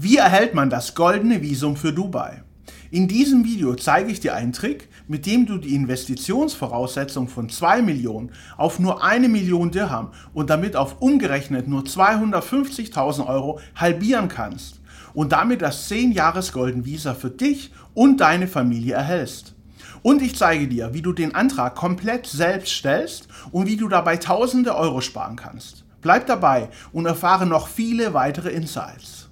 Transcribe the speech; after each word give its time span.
Wie 0.00 0.18
erhält 0.18 0.54
man 0.54 0.70
das 0.70 0.94
goldene 0.94 1.42
Visum 1.42 1.74
für 1.74 1.92
Dubai? 1.92 2.44
In 2.92 3.08
diesem 3.08 3.42
Video 3.44 3.74
zeige 3.74 4.12
ich 4.12 4.20
dir 4.20 4.32
einen 4.32 4.52
Trick, 4.52 4.88
mit 5.08 5.26
dem 5.26 5.44
du 5.44 5.58
die 5.58 5.74
Investitionsvoraussetzung 5.74 7.26
von 7.26 7.48
2 7.48 7.82
Millionen 7.82 8.30
auf 8.56 8.78
nur 8.78 9.02
1 9.02 9.26
Million 9.26 9.72
Dirham 9.72 10.12
und 10.32 10.50
damit 10.50 10.76
auf 10.76 11.02
umgerechnet 11.02 11.66
nur 11.66 11.82
250.000 11.82 13.26
Euro 13.26 13.58
halbieren 13.74 14.28
kannst 14.28 14.78
und 15.14 15.32
damit 15.32 15.62
das 15.62 15.88
10 15.88 16.12
Jahres 16.12 16.52
Golden 16.52 16.84
Visa 16.84 17.14
für 17.14 17.30
dich 17.30 17.72
und 17.92 18.20
deine 18.20 18.46
Familie 18.46 18.94
erhältst. 18.94 19.56
Und 20.02 20.22
ich 20.22 20.36
zeige 20.36 20.68
dir, 20.68 20.94
wie 20.94 21.02
du 21.02 21.12
den 21.12 21.34
Antrag 21.34 21.74
komplett 21.74 22.28
selbst 22.28 22.70
stellst 22.72 23.26
und 23.50 23.66
wie 23.66 23.76
du 23.76 23.88
dabei 23.88 24.16
tausende 24.16 24.76
Euro 24.76 25.00
sparen 25.00 25.34
kannst. 25.34 25.84
Bleib 26.02 26.28
dabei 26.28 26.68
und 26.92 27.06
erfahre 27.06 27.46
noch 27.46 27.66
viele 27.66 28.14
weitere 28.14 28.50
Insights. 28.50 29.27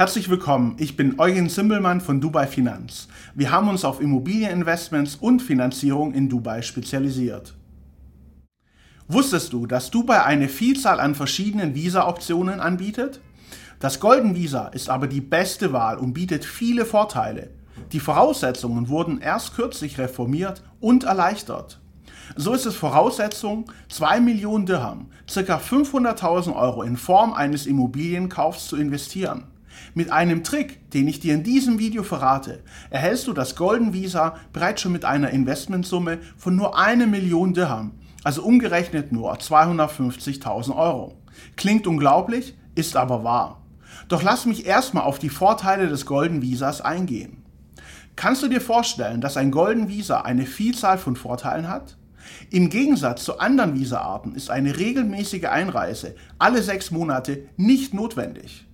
Herzlich 0.00 0.30
willkommen, 0.30 0.76
ich 0.78 0.96
bin 0.96 1.20
Eugen 1.20 1.50
Simbelmann 1.50 2.00
von 2.00 2.22
Dubai 2.22 2.46
Finanz. 2.46 3.06
Wir 3.34 3.50
haben 3.50 3.68
uns 3.68 3.84
auf 3.84 4.00
Immobilieninvestments 4.00 5.16
und 5.16 5.42
Finanzierung 5.42 6.14
in 6.14 6.30
Dubai 6.30 6.62
spezialisiert. 6.62 7.54
Wusstest 9.08 9.52
du, 9.52 9.66
dass 9.66 9.90
Dubai 9.90 10.24
eine 10.24 10.48
Vielzahl 10.48 11.00
an 11.00 11.14
verschiedenen 11.14 11.74
Visa-Optionen 11.74 12.60
anbietet? 12.60 13.20
Das 13.78 14.00
Golden 14.00 14.34
Visa 14.34 14.68
ist 14.68 14.88
aber 14.88 15.06
die 15.06 15.20
beste 15.20 15.74
Wahl 15.74 15.98
und 15.98 16.14
bietet 16.14 16.46
viele 16.46 16.86
Vorteile. 16.86 17.50
Die 17.92 18.00
Voraussetzungen 18.00 18.88
wurden 18.88 19.20
erst 19.20 19.54
kürzlich 19.54 19.98
reformiert 19.98 20.62
und 20.80 21.04
erleichtert. 21.04 21.78
So 22.36 22.54
ist 22.54 22.64
es 22.64 22.74
Voraussetzung, 22.74 23.70
2 23.90 24.20
Millionen 24.20 24.64
Dirham, 24.64 25.10
ca. 25.26 25.58
500.000 25.58 26.56
Euro 26.56 26.84
in 26.84 26.96
Form 26.96 27.34
eines 27.34 27.66
Immobilienkaufs 27.66 28.66
zu 28.66 28.78
investieren. 28.78 29.49
Mit 29.94 30.12
einem 30.12 30.44
Trick, 30.44 30.90
den 30.90 31.08
ich 31.08 31.20
dir 31.20 31.34
in 31.34 31.42
diesem 31.42 31.78
Video 31.78 32.02
verrate, 32.02 32.62
erhältst 32.90 33.26
du 33.26 33.32
das 33.32 33.56
Golden 33.56 33.92
Visa 33.92 34.36
bereits 34.52 34.82
schon 34.82 34.92
mit 34.92 35.04
einer 35.04 35.30
Investmentsumme 35.30 36.18
von 36.36 36.56
nur 36.56 36.78
eine 36.78 37.06
Million 37.06 37.54
Dirham, 37.54 37.92
also 38.24 38.42
umgerechnet 38.42 39.12
nur 39.12 39.34
250.000 39.34 40.76
Euro. 40.76 41.16
Klingt 41.56 41.86
unglaublich, 41.86 42.56
ist 42.74 42.96
aber 42.96 43.24
wahr. 43.24 43.62
Doch 44.08 44.22
lass 44.22 44.46
mich 44.46 44.66
erstmal 44.66 45.04
auf 45.04 45.18
die 45.18 45.28
Vorteile 45.28 45.88
des 45.88 46.06
Golden 46.06 46.42
Visas 46.42 46.80
eingehen. 46.80 47.42
Kannst 48.16 48.42
du 48.42 48.48
dir 48.48 48.60
vorstellen, 48.60 49.20
dass 49.20 49.36
ein 49.36 49.50
Golden 49.50 49.88
Visa 49.88 50.22
eine 50.22 50.46
Vielzahl 50.46 50.98
von 50.98 51.16
Vorteilen 51.16 51.68
hat? 51.68 51.96
Im 52.50 52.68
Gegensatz 52.68 53.24
zu 53.24 53.38
anderen 53.38 53.78
Visaarten 53.78 54.34
ist 54.34 54.50
eine 54.50 54.76
regelmäßige 54.76 55.44
Einreise 55.44 56.14
alle 56.38 56.62
sechs 56.62 56.90
Monate 56.90 57.44
nicht 57.56 57.94
notwendig. 57.94 58.66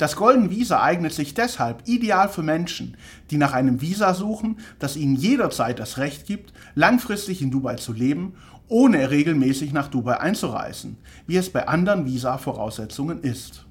Das 0.00 0.16
Golden 0.16 0.48
Visa 0.48 0.80
eignet 0.80 1.12
sich 1.12 1.34
deshalb 1.34 1.86
ideal 1.86 2.30
für 2.30 2.42
Menschen, 2.42 2.96
die 3.30 3.36
nach 3.36 3.52
einem 3.52 3.82
Visa 3.82 4.14
suchen, 4.14 4.56
das 4.78 4.96
ihnen 4.96 5.14
jederzeit 5.14 5.78
das 5.78 5.98
Recht 5.98 6.24
gibt, 6.24 6.54
langfristig 6.74 7.42
in 7.42 7.50
Dubai 7.50 7.74
zu 7.74 7.92
leben, 7.92 8.32
ohne 8.66 9.10
regelmäßig 9.10 9.74
nach 9.74 9.88
Dubai 9.88 10.18
einzureisen, 10.18 10.96
wie 11.26 11.36
es 11.36 11.50
bei 11.50 11.68
anderen 11.68 12.06
Visa-Voraussetzungen 12.06 13.20
ist. 13.20 13.66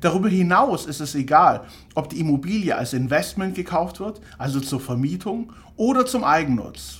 Darüber 0.00 0.28
hinaus 0.28 0.86
ist 0.86 1.00
es 1.00 1.16
egal, 1.16 1.64
ob 1.96 2.10
die 2.10 2.20
Immobilie 2.20 2.76
als 2.76 2.92
Investment 2.92 3.56
gekauft 3.56 3.98
wird, 3.98 4.20
also 4.38 4.60
zur 4.60 4.78
Vermietung, 4.78 5.52
oder 5.74 6.06
zum 6.06 6.22
Eigennutz. 6.22 6.98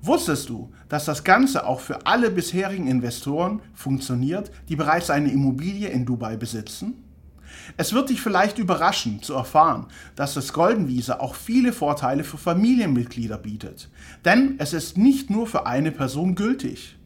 Wusstest 0.00 0.48
du, 0.48 0.72
dass 0.88 1.04
das 1.04 1.24
Ganze 1.24 1.66
auch 1.66 1.80
für 1.80 2.06
alle 2.06 2.30
bisherigen 2.30 2.86
Investoren 2.86 3.60
funktioniert, 3.74 4.50
die 4.70 4.76
bereits 4.76 5.10
eine 5.10 5.30
Immobilie 5.30 5.90
in 5.90 6.06
Dubai 6.06 6.38
besitzen? 6.38 6.94
Es 7.76 7.92
wird 7.92 8.10
dich 8.10 8.20
vielleicht 8.20 8.58
überraschen 8.58 9.22
zu 9.22 9.34
erfahren, 9.34 9.86
dass 10.16 10.34
das 10.34 10.52
Golden 10.52 10.88
Visa 10.88 11.20
auch 11.20 11.34
viele 11.34 11.72
Vorteile 11.72 12.24
für 12.24 12.38
Familienmitglieder 12.38 13.38
bietet. 13.38 13.88
Denn 14.24 14.56
es 14.58 14.72
ist 14.72 14.98
nicht 14.98 15.30
nur 15.30 15.46
für 15.46 15.66
eine 15.66 15.92
Person 15.92 16.34
gültig. 16.34 16.96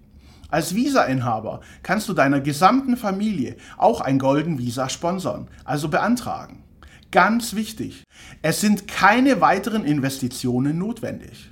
Als 0.49 0.75
Visa-Inhaber 0.75 1.61
kannst 1.83 2.09
du 2.09 2.13
deiner 2.13 2.41
gesamten 2.41 2.97
Familie 2.97 3.57
auch 3.77 4.01
ein 4.01 4.19
Golden 4.19 4.59
Visa 4.59 4.89
sponsern, 4.89 5.49
also 5.65 5.89
beantragen. 5.89 6.63
Ganz 7.11 7.55
wichtig, 7.55 8.05
es 8.43 8.61
sind 8.61 8.87
keine 8.87 9.41
weiteren 9.41 9.85
Investitionen 9.85 10.79
notwendig. 10.79 11.51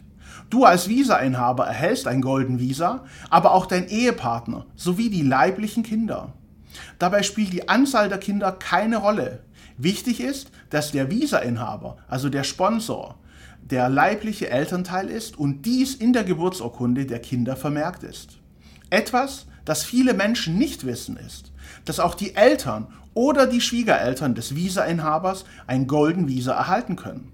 Du 0.51 0.65
als 0.65 0.89
Visa-Inhaber 0.89 1.67
erhältst 1.67 2.07
ein 2.07 2.21
Golden 2.21 2.61
Visa, 2.61 3.05
aber 3.31 3.53
auch 3.53 3.67
dein 3.67 3.89
Ehepartner 3.89 4.67
sowie 4.77 5.11
die 5.11 5.23
leiblichen 5.23 5.83
Kinder. 5.83 6.33
Dabei 6.99 7.23
spielt 7.23 7.53
die 7.53 7.69
Anzahl 7.69 8.09
der 8.09 8.19
Kinder 8.19 8.53
keine 8.53 8.99
Rolle. 8.99 9.45
Wichtig 9.77 10.21
ist, 10.21 10.51
dass 10.71 10.93
der 10.93 11.11
Visa-Inhaber, 11.11 11.97
also 12.09 12.29
der 12.29 12.45
Sponsor, 12.45 13.19
der 13.63 13.89
leibliche 13.89 14.51
Elternteil 14.51 15.09
ist 15.09 15.39
und 15.39 15.65
dies 15.67 15.95
in 15.95 16.13
der 16.13 16.25
Geburtsurkunde 16.25 17.07
der 17.07 17.19
Kinder 17.19 17.57
vermerkt 17.57 18.03
ist. 18.03 18.39
Etwas, 18.91 19.47
das 19.65 19.85
viele 19.85 20.15
Menschen 20.15 20.59
nicht 20.59 20.85
wissen, 20.85 21.17
ist, 21.17 21.53
dass 21.85 21.99
auch 21.99 22.15
die 22.15 22.37
Eltern 22.37 22.89
oder 23.15 23.47
die 23.47 23.61
Schwiegereltern 23.61 24.35
des 24.35 24.55
Visa-Inhabers 24.55 25.45
ein 25.67 25.87
Golden 25.87 26.29
Visa 26.29 26.53
erhalten 26.53 26.97
können. 26.97 27.33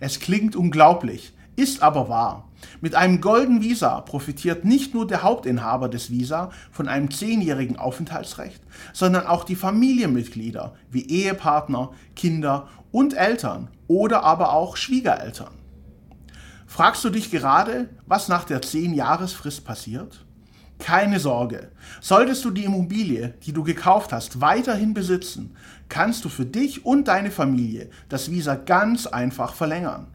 Es 0.00 0.20
klingt 0.20 0.54
unglaublich, 0.54 1.32
ist 1.60 1.82
aber 1.82 2.08
wahr. 2.08 2.48
Mit 2.80 2.94
einem 2.94 3.20
Golden 3.20 3.62
Visa 3.62 4.00
profitiert 4.00 4.64
nicht 4.64 4.94
nur 4.94 5.06
der 5.06 5.22
Hauptinhaber 5.22 5.88
des 5.88 6.10
Visa 6.10 6.50
von 6.72 6.88
einem 6.88 7.10
zehnjährigen 7.10 7.76
Aufenthaltsrecht, 7.76 8.62
sondern 8.92 9.26
auch 9.26 9.44
die 9.44 9.56
Familienmitglieder 9.56 10.74
wie 10.90 11.06
Ehepartner, 11.06 11.90
Kinder 12.16 12.68
und 12.92 13.14
Eltern 13.14 13.68
oder 13.86 14.24
aber 14.24 14.52
auch 14.52 14.76
Schwiegereltern. 14.76 15.52
Fragst 16.66 17.04
du 17.04 17.10
dich 17.10 17.30
gerade, 17.30 17.90
was 18.06 18.28
nach 18.28 18.44
der 18.44 18.62
10-Jahresfrist 18.62 19.64
passiert? 19.64 20.24
Keine 20.78 21.20
Sorge. 21.20 21.72
Solltest 22.00 22.44
du 22.44 22.50
die 22.50 22.64
Immobilie, 22.64 23.34
die 23.44 23.52
du 23.52 23.62
gekauft 23.64 24.12
hast, 24.12 24.40
weiterhin 24.40 24.94
besitzen, 24.94 25.54
kannst 25.90 26.24
du 26.24 26.30
für 26.30 26.46
dich 26.46 26.86
und 26.86 27.08
deine 27.08 27.30
Familie 27.30 27.90
das 28.08 28.30
Visa 28.30 28.54
ganz 28.54 29.06
einfach 29.06 29.52
verlängern. 29.52 30.06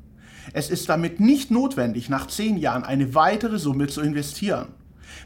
Es 0.53 0.69
ist 0.69 0.89
damit 0.89 1.19
nicht 1.19 1.51
notwendig, 1.51 2.09
nach 2.09 2.27
zehn 2.27 2.57
Jahren 2.57 2.83
eine 2.83 3.15
weitere 3.15 3.59
Summe 3.59 3.87
zu 3.87 4.01
investieren. 4.01 4.67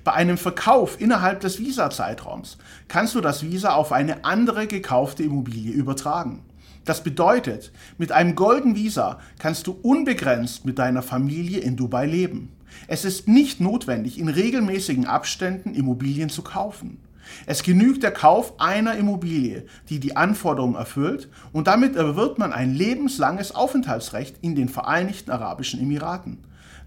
Bei 0.04 0.14
einem 0.14 0.38
Verkauf 0.38 1.00
innerhalb 1.00 1.40
des 1.42 1.60
Visa-Zeitraums 1.60 2.58
kannst 2.88 3.16
du 3.16 3.22
das 3.22 3.44
Visa 3.44 3.74
auf 3.74 3.92
eine 3.92 4.26
andere 4.26 4.68
gekaufte 4.68 5.24
Immobilie 5.24 5.74
übertragen. 5.74 6.44
Das 6.86 7.04
bedeutet, 7.04 7.72
mit 7.98 8.12
einem 8.12 8.36
Golden 8.36 8.76
Visa 8.76 9.20
kannst 9.38 9.68
du 9.68 9.78
unbegrenzt 9.82 10.66
mit 10.66 10.80
deiner 10.80 11.02
Familie 11.02 11.60
in 11.60 11.76
Dubai 11.76 12.06
leben. 12.06 12.52
Es 12.88 13.06
ist 13.06 13.28
nicht 13.28 13.60
notwendig, 13.60 14.20
in 14.20 14.30
regelmäßigen 14.30 15.06
Abständen 15.06 15.74
Immobilien 15.74 16.30
zu 16.30 16.42
kaufen. 16.42 16.98
Es 17.46 17.64
genügt 17.64 18.04
der 18.04 18.12
Kauf 18.12 18.60
einer 18.60 18.96
Immobilie, 18.96 19.66
die 19.90 20.00
die 20.00 20.16
Anforderungen 20.16 20.76
erfüllt, 20.76 21.30
und 21.52 21.68
damit 21.68 21.96
erwirbt 21.96 22.40
man 22.40 22.54
ein 22.54 22.74
lebenslanges 22.74 23.54
Aufenthaltsrecht 23.54 24.38
in 24.42 24.56
den 24.56 24.70
Vereinigten 24.70 25.32
Arabischen 25.32 25.80
Emiraten, 25.80 26.40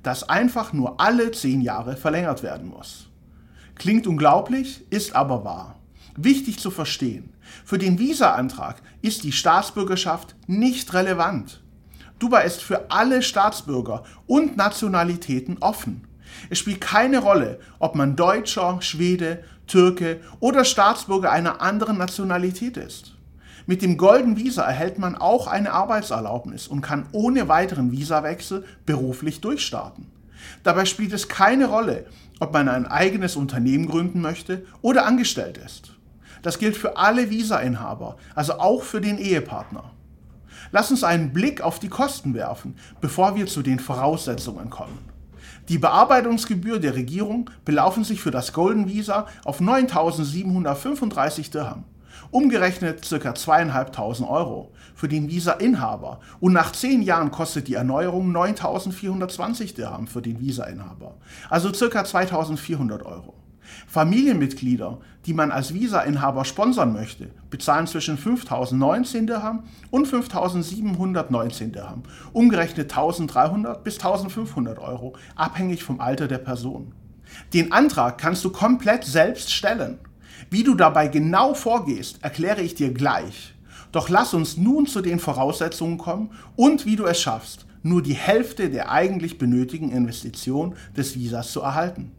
das 0.02 0.28
einfach 0.28 0.72
nur 0.72 1.00
alle 1.00 1.30
zehn 1.30 1.60
Jahre 1.60 1.96
verlängert 1.96 2.42
werden 2.42 2.68
muss. 2.68 3.08
Klingt 3.74 4.06
unglaublich, 4.06 4.84
ist 4.90 5.14
aber 5.16 5.44
wahr. 5.44 5.78
Wichtig 6.16 6.58
zu 6.58 6.70
verstehen, 6.70 7.32
für 7.64 7.78
den 7.78 7.98
Visa-Antrag 7.98 8.82
ist 9.00 9.24
die 9.24 9.32
Staatsbürgerschaft 9.32 10.36
nicht 10.46 10.92
relevant. 10.92 11.62
Dubai 12.18 12.44
ist 12.44 12.62
für 12.62 12.90
alle 12.90 13.22
Staatsbürger 13.22 14.04
und 14.26 14.56
Nationalitäten 14.56 15.58
offen. 15.60 16.06
Es 16.50 16.58
spielt 16.58 16.80
keine 16.80 17.18
Rolle, 17.18 17.58
ob 17.78 17.94
man 17.94 18.14
Deutscher, 18.14 18.80
Schwede, 18.80 19.42
Türke 19.66 20.20
oder 20.40 20.64
Staatsbürger 20.64 21.30
einer 21.30 21.60
anderen 21.60 21.98
Nationalität 21.98 22.76
ist. 22.76 23.14
Mit 23.66 23.80
dem 23.82 23.96
Golden 23.96 24.36
Visa 24.36 24.64
erhält 24.64 24.98
man 24.98 25.14
auch 25.14 25.46
eine 25.46 25.72
Arbeitserlaubnis 25.72 26.66
und 26.66 26.80
kann 26.80 27.06
ohne 27.12 27.48
weiteren 27.48 27.92
Visawechsel 27.92 28.64
beruflich 28.86 29.40
durchstarten. 29.40 30.10
Dabei 30.64 30.84
spielt 30.84 31.12
es 31.12 31.28
keine 31.28 31.66
Rolle, 31.66 32.06
ob 32.40 32.52
man 32.52 32.68
ein 32.68 32.86
eigenes 32.86 33.36
Unternehmen 33.36 33.86
gründen 33.86 34.20
möchte 34.20 34.66
oder 34.80 35.06
angestellt 35.06 35.58
ist. 35.58 35.92
Das 36.42 36.58
gilt 36.58 36.76
für 36.76 36.96
alle 36.96 37.30
Visa-Inhaber, 37.30 38.16
also 38.34 38.54
auch 38.54 38.82
für 38.82 39.00
den 39.00 39.18
Ehepartner. 39.18 39.92
Lass 40.72 40.90
uns 40.90 41.04
einen 41.04 41.32
Blick 41.32 41.60
auf 41.60 41.78
die 41.78 41.88
Kosten 41.88 42.34
werfen, 42.34 42.76
bevor 43.00 43.36
wir 43.36 43.46
zu 43.46 43.62
den 43.62 43.78
Voraussetzungen 43.78 44.70
kommen. 44.70 45.11
Die 45.68 45.78
Bearbeitungsgebühr 45.78 46.80
der 46.80 46.96
Regierung 46.96 47.48
belaufen 47.64 48.02
sich 48.02 48.20
für 48.20 48.32
das 48.32 48.52
Golden 48.52 48.88
Visa 48.88 49.26
auf 49.44 49.60
9.735 49.60 51.52
Dirham, 51.52 51.84
umgerechnet 52.32 53.02
ca. 53.08 53.30
2.500 53.30 54.28
Euro 54.28 54.72
für 54.96 55.06
den 55.06 55.28
Visa-Inhaber 55.28 56.18
und 56.40 56.52
nach 56.52 56.72
10 56.72 57.02
Jahren 57.02 57.30
kostet 57.30 57.68
die 57.68 57.74
Erneuerung 57.74 58.34
9.420 58.34 59.76
Dirham 59.76 60.08
für 60.08 60.20
den 60.20 60.40
Visa-Inhaber, 60.40 61.14
also 61.48 61.70
ca. 61.70 62.02
2.400 62.02 63.04
Euro. 63.04 63.34
Familienmitglieder, 63.86 64.98
die 65.26 65.34
man 65.34 65.50
als 65.50 65.72
Visa-Inhaber 65.74 66.44
sponsern 66.44 66.92
möchte, 66.92 67.30
bezahlen 67.50 67.86
zwischen 67.86 68.18
5.019 68.18 69.26
Dirham 69.26 69.64
und 69.90 70.06
5.719 70.06 71.72
Dirham, 71.72 72.02
umgerechnet 72.32 72.92
1.300 72.92 73.78
bis 73.78 74.00
1.500 74.00 74.78
Euro, 74.78 75.14
abhängig 75.36 75.84
vom 75.84 76.00
Alter 76.00 76.28
der 76.28 76.38
Person. 76.38 76.92
Den 77.52 77.72
Antrag 77.72 78.18
kannst 78.18 78.44
du 78.44 78.50
komplett 78.50 79.04
selbst 79.04 79.52
stellen. 79.52 79.98
Wie 80.50 80.64
du 80.64 80.74
dabei 80.74 81.08
genau 81.08 81.54
vorgehst, 81.54 82.22
erkläre 82.22 82.62
ich 82.62 82.74
dir 82.74 82.92
gleich. 82.92 83.54
Doch 83.92 84.08
lass 84.08 84.34
uns 84.34 84.56
nun 84.56 84.86
zu 84.86 85.02
den 85.02 85.18
Voraussetzungen 85.18 85.98
kommen 85.98 86.30
und 86.56 86.86
wie 86.86 86.96
du 86.96 87.04
es 87.04 87.20
schaffst, 87.20 87.66
nur 87.82 88.02
die 88.02 88.14
Hälfte 88.14 88.70
der 88.70 88.90
eigentlich 88.90 89.38
benötigten 89.38 89.90
Investition 89.90 90.74
des 90.96 91.14
Visas 91.14 91.52
zu 91.52 91.60
erhalten. 91.60 92.12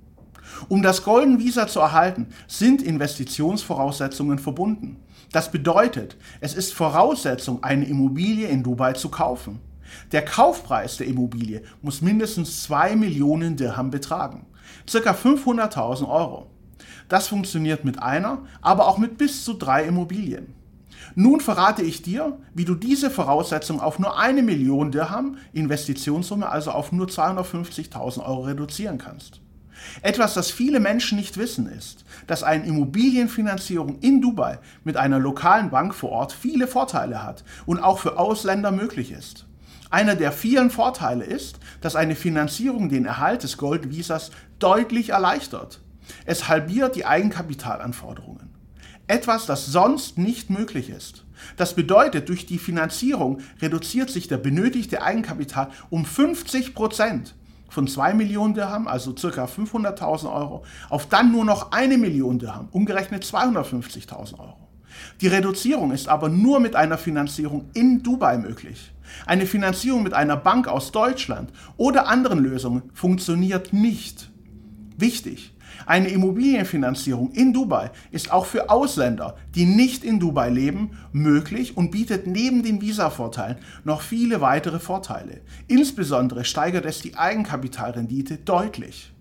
Um 0.67 0.81
das 0.81 1.03
Golden 1.03 1.39
Visa 1.39 1.67
zu 1.67 1.79
erhalten, 1.79 2.27
sind 2.47 2.81
Investitionsvoraussetzungen 2.81 4.39
verbunden. 4.39 4.97
Das 5.31 5.51
bedeutet, 5.51 6.17
es 6.41 6.53
ist 6.53 6.73
Voraussetzung, 6.73 7.63
eine 7.63 7.85
Immobilie 7.85 8.47
in 8.47 8.63
Dubai 8.63 8.93
zu 8.93 9.09
kaufen. 9.09 9.59
Der 10.11 10.23
Kaufpreis 10.25 10.97
der 10.97 11.07
Immobilie 11.07 11.63
muss 11.81 12.01
mindestens 12.01 12.63
2 12.63 12.95
Millionen 12.95 13.55
Dirham 13.55 13.91
betragen, 13.91 14.45
ca. 14.91 15.11
500.000 15.11 16.07
Euro. 16.07 16.47
Das 17.09 17.27
funktioniert 17.27 17.85
mit 17.85 18.01
einer, 18.01 18.39
aber 18.61 18.87
auch 18.87 18.97
mit 18.97 19.17
bis 19.17 19.43
zu 19.43 19.53
drei 19.53 19.83
Immobilien. 19.83 20.55
Nun 21.15 21.41
verrate 21.41 21.83
ich 21.83 22.01
dir, 22.01 22.39
wie 22.53 22.65
du 22.65 22.75
diese 22.75 23.09
Voraussetzung 23.09 23.79
auf 23.79 23.99
nur 23.99 24.17
eine 24.17 24.41
Million 24.41 24.91
Dirham, 24.91 25.37
Investitionssumme 25.51 26.49
also 26.49 26.71
auf 26.71 26.91
nur 26.91 27.07
250.000 27.07 28.25
Euro 28.25 28.41
reduzieren 28.41 28.97
kannst. 28.97 29.42
Etwas, 30.01 30.33
das 30.33 30.51
viele 30.51 30.79
Menschen 30.79 31.17
nicht 31.17 31.37
wissen, 31.37 31.67
ist, 31.67 32.05
dass 32.27 32.43
eine 32.43 32.65
Immobilienfinanzierung 32.65 33.99
in 33.99 34.21
Dubai 34.21 34.59
mit 34.83 34.97
einer 34.97 35.19
lokalen 35.19 35.69
Bank 35.69 35.93
vor 35.93 36.11
Ort 36.11 36.33
viele 36.33 36.67
Vorteile 36.67 37.23
hat 37.23 37.43
und 37.65 37.79
auch 37.79 37.99
für 37.99 38.17
Ausländer 38.17 38.71
möglich 38.71 39.11
ist. 39.11 39.45
Einer 39.89 40.15
der 40.15 40.31
vielen 40.31 40.71
Vorteile 40.71 41.23
ist, 41.23 41.59
dass 41.81 41.95
eine 41.95 42.15
Finanzierung 42.15 42.89
den 42.89 43.05
Erhalt 43.05 43.43
des 43.43 43.57
Gold 43.57 43.91
Visas 43.91 44.31
deutlich 44.57 45.09
erleichtert. 45.09 45.81
Es 46.25 46.47
halbiert 46.47 46.95
die 46.95 47.05
Eigenkapitalanforderungen. 47.05 48.49
Etwas, 49.07 49.45
das 49.45 49.67
sonst 49.67 50.17
nicht 50.17 50.49
möglich 50.49 50.89
ist. 50.89 51.25
Das 51.57 51.75
bedeutet, 51.75 52.29
durch 52.29 52.45
die 52.45 52.57
Finanzierung 52.57 53.41
reduziert 53.61 54.09
sich 54.09 54.27
der 54.27 54.37
benötigte 54.37 55.01
Eigenkapital 55.01 55.69
um 55.89 56.05
50 56.05 56.73
Prozent 56.73 57.35
von 57.73 57.87
2 57.87 58.13
Millionen 58.13 58.53
Dirham, 58.53 58.87
also 58.87 59.13
ca. 59.13 59.45
500.000 59.45 60.31
Euro, 60.31 60.63
auf 60.89 61.07
dann 61.07 61.31
nur 61.31 61.43
noch 61.43 61.71
1 61.71 61.97
Million 61.97 62.37
Dirham, 62.37 62.67
umgerechnet 62.71 63.23
250.000 63.23 64.39
Euro. 64.39 64.69
Die 65.21 65.27
Reduzierung 65.27 65.91
ist 65.91 66.07
aber 66.07 66.29
nur 66.29 66.59
mit 66.59 66.75
einer 66.75 66.99
Finanzierung 66.99 67.65
in 67.73 68.03
Dubai 68.03 68.37
möglich. 68.37 68.91
Eine 69.25 69.47
Finanzierung 69.47 70.03
mit 70.03 70.13
einer 70.13 70.37
Bank 70.37 70.67
aus 70.67 70.91
Deutschland 70.91 71.51
oder 71.75 72.07
anderen 72.07 72.39
Lösungen 72.39 72.83
funktioniert 72.93 73.73
nicht. 73.73 74.29
Wichtig, 74.95 75.52
eine 75.85 76.09
Immobilienfinanzierung 76.09 77.31
in 77.31 77.53
Dubai 77.53 77.91
ist 78.11 78.31
auch 78.31 78.45
für 78.45 78.69
Ausländer, 78.69 79.35
die 79.55 79.65
nicht 79.65 80.03
in 80.03 80.19
Dubai 80.19 80.49
leben, 80.49 80.91
möglich 81.11 81.77
und 81.77 81.91
bietet 81.91 82.27
neben 82.27 82.63
den 82.63 82.81
Visa-Vorteilen 82.81 83.57
noch 83.83 84.01
viele 84.01 84.41
weitere 84.41 84.79
Vorteile. 84.79 85.41
Insbesondere 85.67 86.45
steigert 86.45 86.85
es 86.85 87.01
die 87.01 87.15
Eigenkapitalrendite 87.15 88.37
deutlich. 88.37 89.12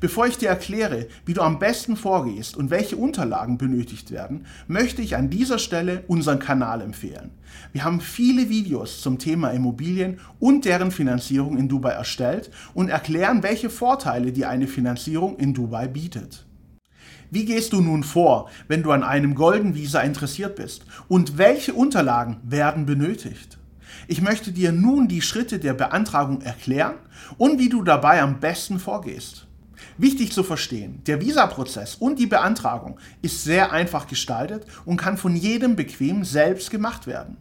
Bevor 0.00 0.28
ich 0.28 0.38
dir 0.38 0.48
erkläre, 0.48 1.08
wie 1.26 1.34
du 1.34 1.40
am 1.40 1.58
besten 1.58 1.96
vorgehst 1.96 2.56
und 2.56 2.70
welche 2.70 2.96
Unterlagen 2.96 3.58
benötigt 3.58 4.12
werden, 4.12 4.46
möchte 4.68 5.02
ich 5.02 5.16
an 5.16 5.28
dieser 5.28 5.58
Stelle 5.58 6.04
unseren 6.06 6.38
Kanal 6.38 6.82
empfehlen. 6.82 7.32
Wir 7.72 7.82
haben 7.82 8.00
viele 8.00 8.48
Videos 8.48 9.00
zum 9.00 9.18
Thema 9.18 9.50
Immobilien 9.50 10.20
und 10.38 10.64
deren 10.64 10.92
Finanzierung 10.92 11.58
in 11.58 11.68
Dubai 11.68 11.90
erstellt 11.90 12.50
und 12.74 12.90
erklären, 12.90 13.42
welche 13.42 13.70
Vorteile 13.70 14.30
dir 14.30 14.48
eine 14.48 14.68
Finanzierung 14.68 15.36
in 15.36 15.52
Dubai 15.52 15.88
bietet. 15.88 16.46
Wie 17.30 17.44
gehst 17.44 17.72
du 17.72 17.80
nun 17.80 18.04
vor, 18.04 18.48
wenn 18.68 18.84
du 18.84 18.92
an 18.92 19.02
einem 19.02 19.34
Golden 19.34 19.74
Visa 19.74 20.00
interessiert 20.00 20.54
bist 20.54 20.84
und 21.08 21.38
welche 21.38 21.74
Unterlagen 21.74 22.36
werden 22.44 22.86
benötigt? 22.86 23.58
Ich 24.06 24.22
möchte 24.22 24.52
dir 24.52 24.70
nun 24.70 25.08
die 25.08 25.22
Schritte 25.22 25.58
der 25.58 25.74
Beantragung 25.74 26.40
erklären 26.40 26.94
und 27.36 27.58
wie 27.58 27.68
du 27.68 27.82
dabei 27.82 28.22
am 28.22 28.38
besten 28.38 28.78
vorgehst. 28.78 29.47
Wichtig 29.96 30.32
zu 30.32 30.42
verstehen, 30.42 31.02
der 31.06 31.20
Visaprozess 31.20 31.94
und 31.94 32.18
die 32.18 32.26
Beantragung 32.26 32.98
ist 33.22 33.44
sehr 33.44 33.72
einfach 33.72 34.06
gestaltet 34.06 34.66
und 34.84 34.96
kann 34.96 35.16
von 35.16 35.36
jedem 35.36 35.76
bequem 35.76 36.24
selbst 36.24 36.70
gemacht 36.70 37.06
werden. 37.06 37.36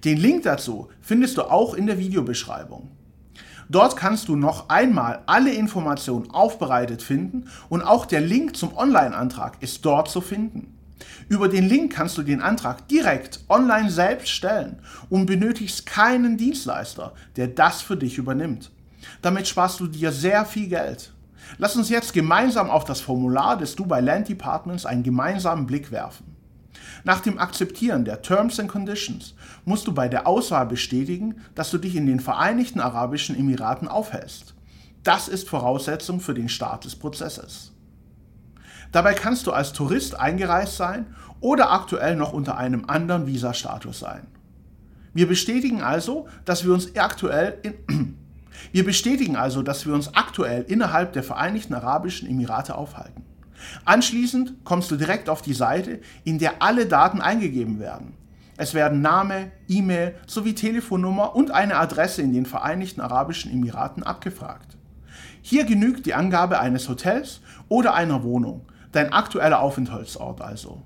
Den 0.04 0.18
Link 0.18 0.44
dazu 0.44 0.90
findest 1.02 1.38
du 1.38 1.44
auch 1.44 1.74
in 1.74 1.88
der 1.88 1.98
Videobeschreibung. 1.98 2.92
Dort 3.70 3.96
kannst 3.96 4.28
du 4.28 4.36
noch 4.36 4.68
einmal 4.70 5.24
alle 5.28 5.54
Informationen 5.54 6.30
aufbereitet 6.32 7.02
finden 7.02 7.46
und 7.70 7.82
auch 7.82 8.06
der 8.06 8.20
Link 8.20 8.58
zum 8.58 8.76
Online-Antrag 8.76 9.64
ist 9.64 9.86
dort 9.86 10.10
zu 10.10 10.20
finden. 10.20 10.78
Über 11.30 11.48
den 11.48 11.68
Link 11.68 11.94
kannst 11.94 12.18
du 12.18 12.24
den 12.24 12.42
Antrag 12.42 12.88
direkt 12.88 13.40
online 13.50 13.90
selbst 13.90 14.30
stellen 14.30 14.80
und 15.10 15.26
benötigst 15.26 15.86
keinen 15.86 16.38
Dienstleister, 16.38 17.14
der 17.36 17.48
das 17.48 17.82
für 17.82 17.98
dich 17.98 18.18
übernimmt. 18.18 18.72
Damit 19.22 19.48
sparst 19.48 19.80
du 19.80 19.88
dir 19.88 20.12
sehr 20.12 20.46
viel 20.46 20.68
Geld. 20.68 21.14
Lass 21.58 21.76
uns 21.76 21.90
jetzt 21.90 22.14
gemeinsam 22.14 22.70
auf 22.70 22.86
das 22.86 23.02
Formular 23.02 23.58
des 23.58 23.76
Dubai 23.76 24.02
Land 24.02 24.30
Departments 24.30 24.86
einen 24.86 25.04
gemeinsamen 25.04 25.66
Blick 25.66 25.92
werfen. 25.92 26.36
Nach 27.04 27.20
dem 27.20 27.40
Akzeptieren 27.40 28.06
der 28.06 28.22
Terms 28.22 28.60
and 28.60 28.70
Conditions 28.70 29.34
musst 29.66 29.88
du 29.88 29.94
bei 29.94 30.08
der 30.08 30.28
Auswahl 30.28 30.66
bestätigen, 30.66 31.42
dass 31.56 31.72
du 31.72 31.78
dich 31.78 31.96
in 31.96 32.06
den 32.06 32.20
Vereinigten 32.20 32.80
Arabischen 32.80 33.38
Emiraten 33.38 33.88
aufhältst. 33.88 34.54
Das 35.04 35.28
ist 35.28 35.50
Voraussetzung 35.50 36.20
für 36.20 36.36
den 36.36 36.50
Start 36.50 36.86
des 36.86 36.96
Prozesses. 36.96 37.72
Dabei 38.92 39.14
kannst 39.14 39.48
du 39.48 39.52
als 39.52 39.74
Tourist 39.74 40.20
eingereist 40.20 40.78
sein 40.78 41.16
oder 41.40 41.72
aktuell 41.72 42.16
noch 42.16 42.34
unter 42.34 42.58
einem 42.58 42.86
anderen 42.88 43.26
Visa-Status 43.26 44.00
sein. 44.00 44.28
Wir 45.14 45.28
bestätigen 45.28 45.82
also, 45.82 46.28
dass 46.46 46.66
wir 46.66 46.74
uns 46.74 46.96
aktuell 46.96 47.58
in, 47.64 48.18
wir 48.72 48.86
bestätigen 48.86 49.36
also, 49.36 49.62
dass 49.62 49.86
wir 49.86 49.94
uns 49.94 50.14
aktuell 50.16 50.64
innerhalb 50.64 51.14
der 51.14 51.24
Vereinigten 51.24 51.74
Arabischen 51.74 52.30
Emirate 52.30 52.76
aufhalten. 52.76 53.24
Anschließend 53.86 54.64
kommst 54.64 54.90
du 54.92 54.96
direkt 54.96 55.30
auf 55.30 55.42
die 55.42 55.54
Seite, 55.54 56.00
in 56.24 56.40
der 56.40 56.62
alle 56.62 56.86
Daten 56.86 57.22
eingegeben 57.22 57.80
werden. 57.80 58.14
Es 58.58 58.74
werden 58.74 59.02
Name, 59.02 59.52
E-Mail 59.68 60.16
sowie 60.28 60.54
Telefonnummer 60.54 61.36
und 61.36 61.52
eine 61.52 61.78
Adresse 61.78 62.22
in 62.22 62.34
den 62.34 62.46
Vereinigten 62.46 63.02
Arabischen 63.02 63.52
Emiraten 63.52 64.04
abgefragt. 64.04 64.78
Hier 65.42 65.66
genügt 65.66 66.06
die 66.06 66.14
Angabe 66.14 66.60
eines 66.60 66.88
Hotels 66.88 67.42
oder 67.70 67.96
einer 67.96 68.24
Wohnung, 68.24 68.66
dein 68.92 69.14
aktueller 69.14 69.62
Aufenthaltsort 69.62 70.42
also. 70.42 70.82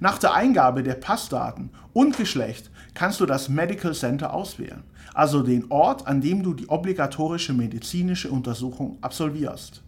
Nach 0.00 0.18
der 0.18 0.34
Eingabe 0.34 0.82
der 0.82 0.94
Passdaten 0.94 1.70
und 1.92 2.16
Geschlecht 2.16 2.70
kannst 2.94 3.20
du 3.20 3.26
das 3.26 3.48
Medical 3.48 3.94
Center 3.94 4.32
auswählen, 4.32 4.82
also 5.14 5.42
den 5.42 5.70
Ort, 5.70 6.06
an 6.06 6.20
dem 6.20 6.42
du 6.42 6.54
die 6.54 6.68
obligatorische 6.68 7.52
medizinische 7.52 8.30
Untersuchung 8.30 8.98
absolvierst. 9.00 9.82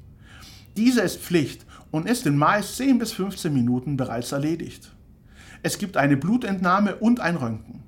Diese 0.77 1.01
ist 1.01 1.21
Pflicht 1.21 1.67
und 1.91 2.09
ist 2.09 2.27
in 2.27 2.37
meist 2.37 2.77
10 2.77 2.99
bis 2.99 3.13
15 3.13 3.53
Minuten 3.53 3.97
bereits 3.97 4.33
erledigt. 4.33 4.93
Es 5.63 5.79
gibt 5.79 5.97
eine 5.97 6.17
Blutentnahme 6.17 6.97
und 6.97 7.21
ein 7.21 7.37
Röntgen. 7.37 7.83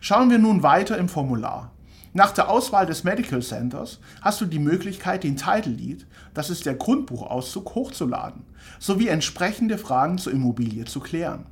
Schauen 0.00 0.30
wir 0.30 0.38
nun 0.38 0.62
weiter 0.62 0.98
im 0.98 1.08
Formular. 1.08 1.71
Nach 2.14 2.30
der 2.30 2.50
Auswahl 2.50 2.84
des 2.84 3.04
Medical 3.04 3.40
Centers 3.40 3.98
hast 4.20 4.42
du 4.42 4.44
die 4.44 4.58
Möglichkeit, 4.58 5.24
den 5.24 5.36
Title 5.36 5.72
Deed, 5.72 6.06
das 6.34 6.50
ist 6.50 6.66
der 6.66 6.74
Grundbuchauszug, 6.74 7.74
hochzuladen, 7.74 8.44
sowie 8.78 9.08
entsprechende 9.08 9.78
Fragen 9.78 10.18
zur 10.18 10.34
Immobilie 10.34 10.84
zu 10.84 11.00
klären. 11.00 11.46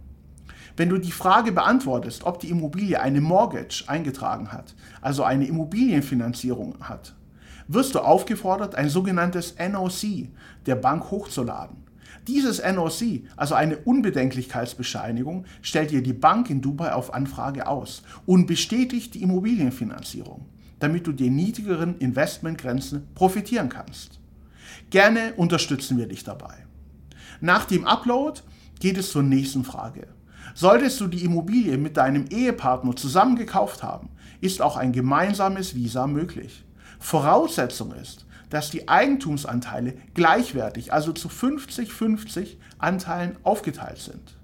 Wenn 0.76 0.90
du 0.90 0.98
die 0.98 1.12
Frage 1.12 1.52
beantwortest, 1.52 2.24
ob 2.24 2.40
die 2.40 2.50
Immobilie 2.50 3.00
eine 3.00 3.22
Mortgage 3.22 3.84
eingetragen 3.86 4.52
hat, 4.52 4.74
also 5.00 5.24
eine 5.24 5.46
Immobilienfinanzierung 5.46 6.76
hat, 6.80 7.14
wirst 7.66 7.94
du 7.94 8.00
aufgefordert, 8.00 8.74
ein 8.74 8.90
sogenanntes 8.90 9.54
NOC 9.58 10.28
der 10.66 10.74
Bank 10.74 11.10
hochzuladen. 11.10 11.89
Dieses 12.26 12.62
NOC, 12.62 13.22
also 13.36 13.54
eine 13.54 13.78
Unbedenklichkeitsbescheinigung, 13.78 15.46
stellt 15.62 15.90
dir 15.90 16.02
die 16.02 16.12
Bank 16.12 16.50
in 16.50 16.60
Dubai 16.60 16.92
auf 16.92 17.14
Anfrage 17.14 17.66
aus 17.66 18.02
und 18.26 18.46
bestätigt 18.46 19.14
die 19.14 19.22
Immobilienfinanzierung, 19.22 20.46
damit 20.78 21.06
du 21.06 21.12
die 21.12 21.30
niedrigeren 21.30 21.98
Investmentgrenzen 21.98 23.08
profitieren 23.14 23.68
kannst. 23.68 24.20
Gerne 24.90 25.34
unterstützen 25.36 25.98
wir 25.98 26.06
dich 26.06 26.24
dabei. 26.24 26.66
Nach 27.40 27.64
dem 27.64 27.86
Upload 27.86 28.40
geht 28.80 28.98
es 28.98 29.10
zur 29.10 29.22
nächsten 29.22 29.64
Frage. 29.64 30.08
Solltest 30.54 31.00
du 31.00 31.06
die 31.06 31.24
Immobilie 31.24 31.78
mit 31.78 31.96
deinem 31.96 32.26
Ehepartner 32.26 32.96
zusammen 32.96 33.36
gekauft 33.36 33.82
haben, 33.82 34.10
ist 34.40 34.60
auch 34.60 34.76
ein 34.76 34.92
gemeinsames 34.92 35.74
Visa 35.74 36.06
möglich. 36.06 36.64
Voraussetzung 36.98 37.92
ist, 37.92 38.26
dass 38.50 38.71
die 38.71 38.88
Eigentumsanteile 38.88 39.95
gleichwertig, 40.14 40.92
also 40.92 41.12
zu 41.12 41.28
50-50 41.28 42.57
Anteilen 42.78 43.37
aufgeteilt 43.42 43.99
sind. 43.99 44.37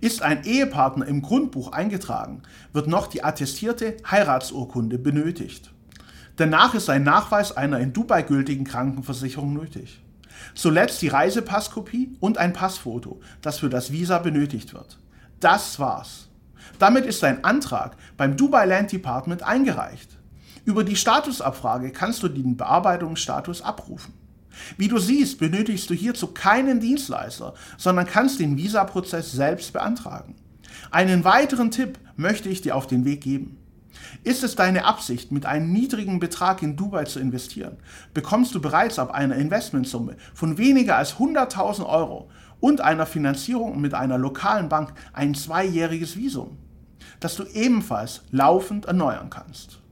Ist 0.00 0.22
ein 0.22 0.44
Ehepartner 0.44 1.06
im 1.06 1.22
Grundbuch 1.22 1.72
eingetragen, 1.72 2.42
wird 2.72 2.88
noch 2.88 3.06
die 3.06 3.22
attestierte 3.22 3.96
Heiratsurkunde 4.10 4.98
benötigt. 4.98 5.72
Danach 6.36 6.74
ist 6.74 6.90
ein 6.90 7.04
Nachweis 7.04 7.56
einer 7.56 7.78
in 7.78 7.92
Dubai 7.92 8.22
gültigen 8.22 8.64
Krankenversicherung 8.64 9.54
nötig. 9.54 10.02
Zuletzt 10.54 11.00
die 11.00 11.08
Reisepasskopie 11.08 12.16
und 12.18 12.38
ein 12.38 12.52
Passfoto, 12.52 13.20
das 13.40 13.60
für 13.60 13.70
das 13.70 13.92
Visa 13.92 14.18
benötigt 14.18 14.74
wird. 14.74 14.98
Das 15.38 15.78
war's. 15.78 16.28
Damit 16.78 17.06
ist 17.06 17.22
dein 17.22 17.44
Antrag 17.44 17.96
beim 18.16 18.36
Dubai 18.36 18.66
Land 18.66 18.90
Department 18.90 19.42
eingereicht. 19.42 20.10
Über 20.64 20.82
die 20.82 20.96
Statusabfrage 20.96 21.90
kannst 21.90 22.22
du 22.22 22.28
den 22.28 22.56
Bearbeitungsstatus 22.56 23.60
abrufen. 23.60 24.14
Wie 24.76 24.88
du 24.88 24.98
siehst, 24.98 25.38
benötigst 25.38 25.90
du 25.90 25.94
hierzu 25.94 26.28
keinen 26.28 26.80
Dienstleister, 26.80 27.54
sondern 27.76 28.06
kannst 28.06 28.40
den 28.40 28.56
Visa-Prozess 28.56 29.32
selbst 29.32 29.72
beantragen. 29.72 30.36
Einen 30.90 31.24
weiteren 31.24 31.70
Tipp 31.70 31.98
möchte 32.16 32.48
ich 32.48 32.62
dir 32.62 32.76
auf 32.76 32.86
den 32.86 33.04
Weg 33.04 33.20
geben. 33.20 33.58
Ist 34.22 34.42
es 34.42 34.56
deine 34.56 34.86
Absicht, 34.86 35.32
mit 35.32 35.46
einem 35.46 35.72
niedrigen 35.72 36.18
Betrag 36.18 36.62
in 36.62 36.76
Dubai 36.76 37.04
zu 37.04 37.20
investieren, 37.20 37.76
bekommst 38.12 38.54
du 38.54 38.60
bereits 38.60 38.98
ab 38.98 39.12
einer 39.12 39.36
Investmentsumme 39.36 40.16
von 40.32 40.56
weniger 40.56 40.96
als 40.96 41.16
100.000 41.16 41.86
Euro 41.86 42.30
und 42.60 42.80
einer 42.80 43.06
Finanzierung 43.06 43.80
mit 43.80 43.92
einer 43.92 44.18
lokalen 44.18 44.68
Bank 44.68 44.94
ein 45.12 45.34
zweijähriges 45.34 46.16
Visum, 46.16 46.56
das 47.20 47.36
du 47.36 47.44
ebenfalls 47.44 48.22
laufend 48.30 48.86
erneuern 48.86 49.30
kannst. 49.30 49.83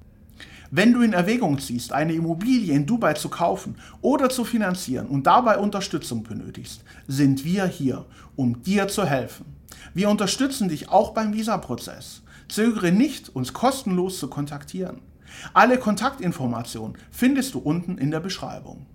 Wenn 0.75 0.95
du 0.95 1.03
in 1.03 1.13
Erwägung 1.13 1.59
ziehst, 1.59 1.93
eine 1.93 2.15
Immobilie 2.15 2.75
in 2.75 2.87
Dubai 2.87 3.13
zu 3.13 3.29
kaufen 3.29 3.77
oder 4.01 4.31
zu 4.31 4.43
finanzieren 4.43 5.07
und 5.07 5.27
dabei 5.27 5.59
Unterstützung 5.59 6.23
benötigst, 6.23 6.83
sind 7.07 7.45
wir 7.45 7.67
hier, 7.67 8.07
um 8.37 8.63
dir 8.63 8.89
zu 8.89 9.05
helfen. 9.05 9.45
Wir 9.93 10.09
unterstützen 10.09 10.71
dich 10.71 10.89
auch 10.89 11.13
beim 11.13 11.35
Visa-Prozess. 11.35 12.23
Zögere 12.49 12.91
nicht, 12.91 13.29
uns 13.29 13.53
kostenlos 13.53 14.19
zu 14.19 14.29
kontaktieren. 14.29 15.03
Alle 15.53 15.77
Kontaktinformationen 15.77 16.97
findest 17.11 17.53
du 17.53 17.59
unten 17.59 17.99
in 17.99 18.11
der 18.11 18.21
Beschreibung. 18.21 18.87